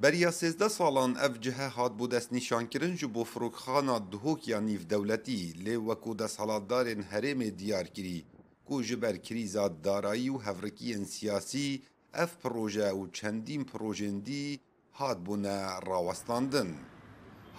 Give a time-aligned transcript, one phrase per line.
[0.00, 4.86] بریا سیزده سالان اف جهه هات بو دست نیشانکرن جو بو فروکخانا دهوک یا نیف
[4.86, 8.24] دولتی لی وکو دست حالاتدارن هرم دیار کری
[8.68, 11.82] کو جبر کریزا دارایی و هفرکین سیاسی
[12.14, 14.60] اف پروژه و چندین پروژندی
[14.92, 16.70] هات بونا راوستاندن.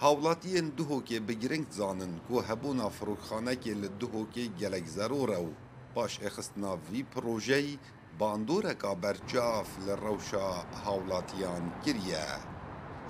[0.00, 5.50] هاولاتیên duhokê bi giring zanin ku hebûna firokxanekê li duhokê gelek zeror e û
[5.94, 7.78] paş êxistina vî projeyî
[8.20, 10.46] bandoreka berçav li rewşa
[10.84, 12.26] hawlatiyan kiriye.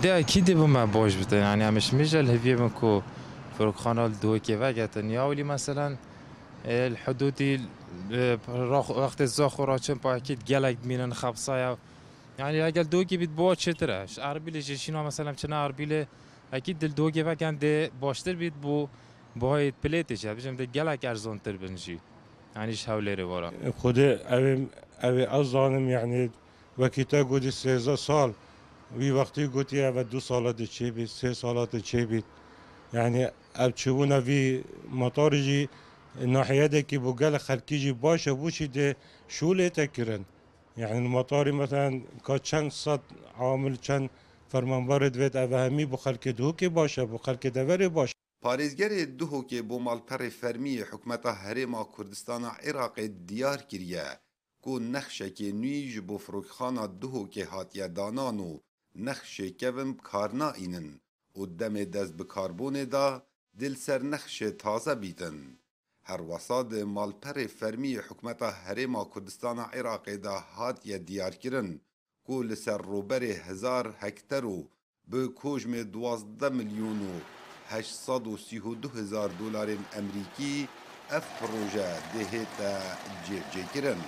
[0.03, 3.03] De kîdî bu me boş bite yani hemişmêjel heviyê min ku
[3.57, 5.97] Firokxana li duhekê vegetin ya olî meselen
[7.05, 7.59] hudûdî
[8.09, 11.77] wextê zax û raçin pakît gelek mînin xebsaya
[12.37, 16.05] yani egel duhekî bît bo çêtir e ji erbîlê ji şîna mesela çina erbîlê
[16.53, 18.87] ekî dil duhekê vegen dê baştir bît bû
[19.41, 21.75] boyê pilêtê ji bijim dê gelek erzontir bin.
[22.57, 24.67] هوليري ورا خود اوی
[25.03, 26.29] اوی از زانم یعنی
[26.77, 28.33] وکیتا گودی سیزده سال.
[28.97, 32.25] وی وقتی گوتی أو دو سالات چی بید سه سالات چی بید
[32.93, 35.69] یعنی أب چوبونا وی مطار جی
[36.35, 38.95] ناحیه ده که بو گل خلکی جی باشه بوشی ده
[39.27, 40.25] شوله تکرن
[40.77, 42.01] یعنی المطاری مثلا
[42.43, 42.99] چند صد
[43.39, 43.75] عامل
[44.51, 50.29] فرمانبر دوید أو همی بو خلک دو که باشه بو خلک دوری باشه Bo malperê
[50.41, 54.07] fermiyê hikûmeta Herêma Kurdistana Iraqê diyar kiriye
[54.63, 58.51] ku nexşekê nû ji bo firokxana Duhokê hatiye danan û
[59.05, 60.87] nexşê kevin kar naînin
[61.39, 63.07] û demê dest bi karbonê da
[63.59, 65.37] dil ser nexşê taze bîtin.
[66.07, 71.69] Her wesa di malperê fermiyê hikûmeta Herêma Kurdistana Iraqê da hatiye diyarkirin
[72.25, 74.57] ku li ser roberê hezar hektar û
[75.11, 77.15] bi kojmê duwazde milyon û
[77.69, 80.67] 832 هزار دلار امریکی
[81.09, 82.73] اف پروژه دهیتا
[83.25, 84.01] جیب کرن.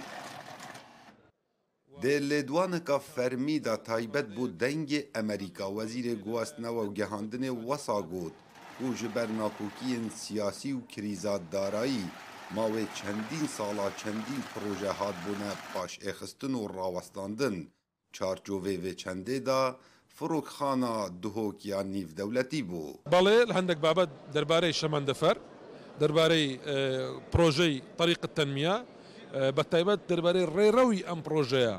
[2.02, 5.72] ده لیدوانکا فرمی دا تایبت بو دنگ امریکا.
[5.72, 8.34] وزیر گواستنوا و گهاندن وسا گود.
[8.82, 12.10] و جبر ناکوکین سیاسی و کریزا دارایی.
[12.52, 17.68] ماوی چندین سالا چندین پروژه هات بونه پاش اخستن و راوستاندن.
[18.12, 19.80] چارچووه و چنده دا
[20.18, 23.00] فروکخانە دهۆک یان نیف دەولەتی بوو.
[23.14, 25.38] بەڵێ هەندێک بابەت دەربارەی شەمەندەفەر
[26.02, 26.50] دەربارەی
[27.34, 28.76] پرۆژەی طریق تەنمیە
[29.56, 31.78] بە تایبەت دەربارەی ڕێڕەوی ئەم پرۆژەیە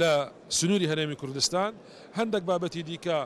[0.00, 0.12] لە
[0.58, 1.72] سنووری هەرێمی کوردستان
[2.18, 3.18] هەندێک بابەتی دیکە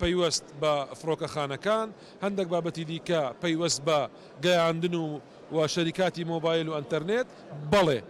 [0.00, 1.88] پەیوەست بە فڕۆکەخانەکان
[2.24, 3.98] هەندێک بابەتی دیکە پەیوەست بە
[4.44, 4.94] گەیاندن
[5.54, 7.28] و شەریکاتی مۆبایل و ئەتەرنێت
[7.72, 8.00] بەڵێ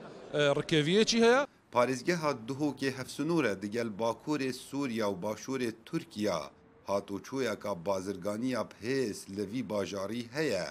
[0.59, 1.43] ڕکێویەکی هەیە
[1.73, 6.41] پارێزگەها دهۆکێ هەفسنوورە دگەل باکوورێ سووریا و باشوورێ تورکیا.
[6.89, 10.67] هاتوچوویەکە بازرگانیە پێس لەوی باژاری هەیە.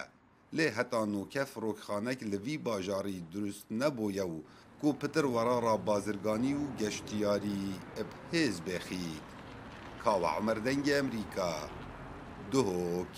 [0.56, 4.36] لێ هەتا نوکە فرۆکخانەك لەوی باژاری دروست نەبووە و
[4.80, 7.62] کو پتر وەرارا بازرگانی و گەشتیاری
[7.96, 9.10] ئەپهێز بێخی
[10.02, 11.52] کاوە عمەردەنگی ئەمریکا،
[12.52, 13.14] دهۆک.